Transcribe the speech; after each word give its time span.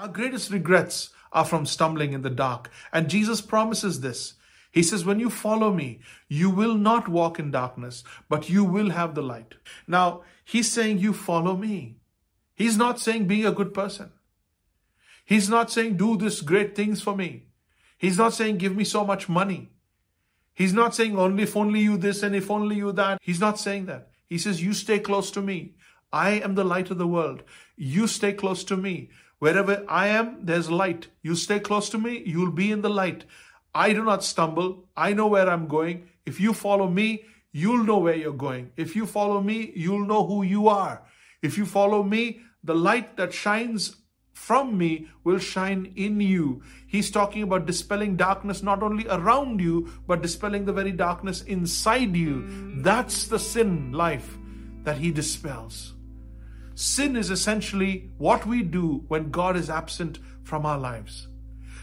Our 0.00 0.08
greatest 0.08 0.50
regrets 0.50 1.10
are 1.30 1.44
from 1.44 1.66
stumbling 1.66 2.14
in 2.14 2.22
the 2.22 2.30
dark. 2.30 2.70
And 2.90 3.10
Jesus 3.10 3.42
promises 3.42 4.00
this. 4.00 4.32
He 4.72 4.82
says, 4.82 5.04
When 5.04 5.20
you 5.20 5.28
follow 5.28 5.74
me, 5.74 6.00
you 6.26 6.48
will 6.48 6.74
not 6.74 7.06
walk 7.06 7.38
in 7.38 7.50
darkness, 7.50 8.02
but 8.26 8.48
you 8.48 8.64
will 8.64 8.92
have 8.92 9.14
the 9.14 9.22
light. 9.22 9.56
Now, 9.86 10.22
he's 10.42 10.70
saying, 10.70 11.00
You 11.00 11.12
follow 11.12 11.54
me. 11.54 11.98
He's 12.54 12.78
not 12.78 12.98
saying, 12.98 13.26
Be 13.26 13.44
a 13.44 13.52
good 13.52 13.74
person. 13.74 14.10
He's 15.26 15.50
not 15.50 15.70
saying, 15.70 15.98
Do 15.98 16.16
this 16.16 16.40
great 16.40 16.74
things 16.74 17.02
for 17.02 17.14
me. 17.14 17.48
He's 17.98 18.16
not 18.16 18.32
saying, 18.32 18.56
Give 18.56 18.74
me 18.74 18.84
so 18.84 19.04
much 19.04 19.28
money. 19.28 19.68
He's 20.54 20.72
not 20.72 20.94
saying, 20.94 21.18
Only 21.18 21.42
if 21.42 21.54
only 21.54 21.80
you 21.80 21.98
this 21.98 22.22
and 22.22 22.34
if 22.34 22.50
only 22.50 22.76
you 22.76 22.92
that. 22.92 23.18
He's 23.20 23.40
not 23.40 23.58
saying 23.58 23.84
that. 23.86 24.08
He 24.26 24.38
says, 24.38 24.62
You 24.62 24.72
stay 24.72 24.98
close 24.98 25.30
to 25.32 25.42
me. 25.42 25.74
I 26.10 26.30
am 26.40 26.54
the 26.54 26.64
light 26.64 26.90
of 26.90 26.96
the 26.96 27.06
world. 27.06 27.42
You 27.76 28.06
stay 28.06 28.32
close 28.32 28.64
to 28.64 28.78
me. 28.78 29.10
Wherever 29.40 29.84
I 29.88 30.08
am, 30.08 30.44
there's 30.44 30.70
light. 30.70 31.08
You 31.22 31.34
stay 31.34 31.60
close 31.60 31.88
to 31.90 31.98
me, 31.98 32.22
you'll 32.24 32.52
be 32.52 32.70
in 32.70 32.82
the 32.82 32.90
light. 32.90 33.24
I 33.74 33.92
do 33.92 34.04
not 34.04 34.22
stumble. 34.22 34.88
I 34.96 35.12
know 35.14 35.26
where 35.26 35.48
I'm 35.48 35.66
going. 35.66 36.08
If 36.26 36.40
you 36.40 36.52
follow 36.52 36.88
me, 36.88 37.24
you'll 37.50 37.84
know 37.84 37.98
where 37.98 38.14
you're 38.14 38.32
going. 38.32 38.72
If 38.76 38.94
you 38.94 39.06
follow 39.06 39.40
me, 39.40 39.72
you'll 39.74 40.06
know 40.06 40.26
who 40.26 40.42
you 40.42 40.68
are. 40.68 41.02
If 41.42 41.56
you 41.56 41.64
follow 41.64 42.02
me, 42.02 42.42
the 42.62 42.74
light 42.74 43.16
that 43.16 43.32
shines 43.32 43.96
from 44.34 44.76
me 44.76 45.08
will 45.24 45.38
shine 45.38 45.92
in 45.96 46.20
you. 46.20 46.62
He's 46.86 47.10
talking 47.10 47.42
about 47.42 47.66
dispelling 47.66 48.16
darkness 48.16 48.62
not 48.62 48.82
only 48.82 49.06
around 49.08 49.60
you, 49.60 49.88
but 50.06 50.22
dispelling 50.22 50.66
the 50.66 50.72
very 50.72 50.92
darkness 50.92 51.42
inside 51.42 52.14
you. 52.14 52.44
That's 52.82 53.28
the 53.28 53.38
sin 53.38 53.92
life 53.92 54.36
that 54.82 54.98
he 54.98 55.10
dispels. 55.10 55.94
Sin 56.80 57.14
is 57.14 57.30
essentially 57.30 58.10
what 58.16 58.46
we 58.46 58.62
do 58.62 59.04
when 59.08 59.30
God 59.30 59.54
is 59.54 59.68
absent 59.68 60.18
from 60.44 60.64
our 60.64 60.78
lives. 60.78 61.28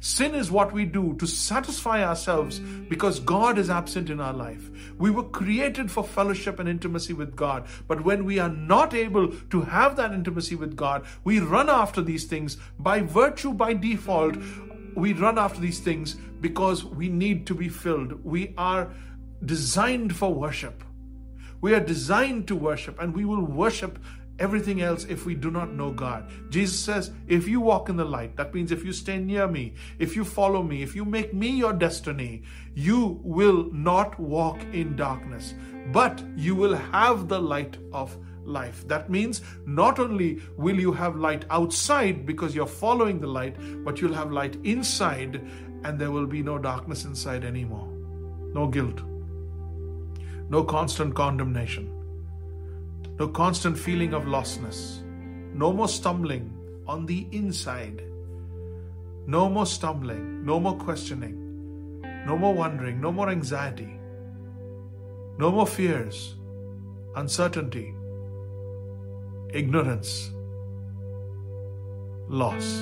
Sin 0.00 0.34
is 0.34 0.50
what 0.50 0.72
we 0.72 0.84
do 0.84 1.14
to 1.20 1.28
satisfy 1.28 2.02
ourselves 2.04 2.58
because 2.58 3.20
God 3.20 3.56
is 3.56 3.70
absent 3.70 4.10
in 4.10 4.18
our 4.18 4.32
life. 4.32 4.68
We 4.98 5.12
were 5.12 5.22
created 5.22 5.92
for 5.92 6.02
fellowship 6.02 6.58
and 6.58 6.68
intimacy 6.68 7.12
with 7.12 7.36
God, 7.36 7.68
but 7.86 8.02
when 8.02 8.24
we 8.24 8.40
are 8.40 8.48
not 8.48 8.92
able 8.92 9.28
to 9.28 9.60
have 9.60 9.94
that 9.94 10.10
intimacy 10.10 10.56
with 10.56 10.74
God, 10.74 11.06
we 11.22 11.38
run 11.38 11.70
after 11.70 12.02
these 12.02 12.24
things 12.24 12.56
by 12.80 13.00
virtue, 13.00 13.52
by 13.52 13.74
default. 13.74 14.38
We 14.96 15.12
run 15.12 15.38
after 15.38 15.60
these 15.60 15.78
things 15.78 16.14
because 16.40 16.84
we 16.84 17.08
need 17.08 17.46
to 17.46 17.54
be 17.54 17.68
filled. 17.68 18.24
We 18.24 18.54
are 18.58 18.92
designed 19.44 20.16
for 20.16 20.34
worship. 20.34 20.82
We 21.60 21.74
are 21.74 21.80
designed 21.80 22.48
to 22.48 22.56
worship, 22.56 22.98
and 22.98 23.14
we 23.14 23.26
will 23.26 23.44
worship 23.44 23.98
everything 24.40 24.80
else 24.80 25.04
if 25.04 25.26
we 25.26 25.34
do 25.34 25.50
not 25.50 25.72
know 25.72 25.92
God. 25.92 26.28
Jesus 26.48 26.78
says, 26.80 27.12
if 27.28 27.46
you 27.46 27.60
walk 27.60 27.88
in 27.88 27.96
the 27.96 28.04
light, 28.04 28.36
that 28.36 28.54
means 28.54 28.72
if 28.72 28.84
you 28.84 28.92
stay 28.92 29.18
near 29.18 29.46
me, 29.46 29.74
if 29.98 30.16
you 30.16 30.24
follow 30.24 30.62
me, 30.62 30.82
if 30.82 30.96
you 30.96 31.04
make 31.04 31.32
me 31.34 31.50
your 31.50 31.74
destiny, 31.74 32.42
you 32.74 33.20
will 33.22 33.70
not 33.72 34.18
walk 34.18 34.60
in 34.72 34.96
darkness, 34.96 35.54
but 35.92 36.24
you 36.36 36.54
will 36.54 36.74
have 36.74 37.28
the 37.28 37.38
light 37.38 37.76
of 37.92 38.16
life. 38.44 38.88
That 38.88 39.10
means 39.10 39.42
not 39.66 39.98
only 39.98 40.40
will 40.56 40.80
you 40.80 40.92
have 40.92 41.16
light 41.16 41.44
outside 41.50 42.24
because 42.24 42.54
you're 42.54 42.66
following 42.66 43.20
the 43.20 43.26
light, 43.26 43.56
but 43.84 44.00
you'll 44.00 44.14
have 44.14 44.32
light 44.32 44.56
inside 44.64 45.46
and 45.84 45.98
there 45.98 46.10
will 46.10 46.26
be 46.26 46.42
no 46.42 46.58
darkness 46.58 47.04
inside 47.04 47.44
anymore. 47.44 47.88
No 48.54 48.66
guilt. 48.66 49.02
No 50.48 50.64
constant 50.64 51.14
condemnation 51.14 51.99
no 53.20 53.28
constant 53.28 53.78
feeling 53.78 54.14
of 54.14 54.24
lostness, 54.24 55.02
no 55.52 55.70
more 55.74 55.88
stumbling 55.88 56.50
on 56.86 57.04
the 57.04 57.26
inside, 57.32 58.02
no 59.26 59.46
more 59.46 59.66
stumbling, 59.66 60.42
no 60.42 60.58
more 60.58 60.74
questioning, 60.78 62.00
no 62.26 62.38
more 62.38 62.54
wondering, 62.54 62.98
no 62.98 63.12
more 63.12 63.28
anxiety, 63.28 64.00
no 65.36 65.52
more 65.52 65.66
fears, 65.66 66.36
uncertainty, 67.14 67.94
ignorance, 69.52 70.30
loss. 72.26 72.80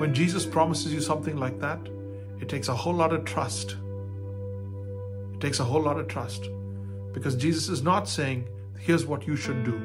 When 0.00 0.12
Jesus 0.12 0.44
promises 0.44 0.92
you 0.92 1.00
something 1.00 1.36
like 1.36 1.60
that, 1.60 1.78
it 2.40 2.48
takes 2.48 2.66
a 2.66 2.74
whole 2.74 2.94
lot 2.94 3.12
of 3.12 3.24
trust 3.24 3.76
it 5.36 5.40
takes 5.40 5.60
a 5.60 5.64
whole 5.64 5.82
lot 5.82 5.98
of 5.98 6.08
trust 6.08 6.48
because 7.12 7.36
Jesus 7.36 7.68
is 7.68 7.82
not 7.82 8.08
saying, 8.08 8.48
here's 8.78 9.04
what 9.04 9.26
you 9.26 9.36
should 9.36 9.64
do. 9.64 9.78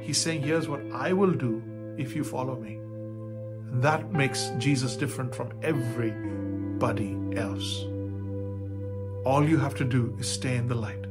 He's 0.00 0.16
saying, 0.16 0.42
here's 0.42 0.66
what 0.66 0.80
I 0.92 1.12
will 1.12 1.32
do 1.32 1.62
if 1.98 2.16
you 2.16 2.24
follow 2.24 2.56
me. 2.56 2.76
And 3.70 3.82
that 3.82 4.12
makes 4.12 4.50
Jesus 4.58 4.96
different 4.96 5.34
from 5.34 5.52
everybody 5.62 7.18
else. 7.36 7.84
All 9.26 9.46
you 9.46 9.58
have 9.58 9.74
to 9.74 9.84
do 9.84 10.16
is 10.18 10.26
stay 10.26 10.56
in 10.56 10.68
the 10.68 10.74
light. 10.74 11.04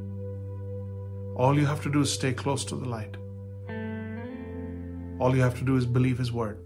All 1.35 1.55
you 1.55 1.67
have 1.67 1.83
to 1.83 1.91
do 1.91 2.01
is 2.01 2.11
stay 2.11 2.33
close 2.33 2.65
to 2.65 2.75
the 2.75 2.89
light. 2.89 3.15
All 5.19 5.35
you 5.35 5.43
have 5.43 5.57
to 5.59 5.63
do 5.63 5.75
is 5.75 5.85
believe 5.85 6.17
His 6.17 6.31
word. 6.31 6.57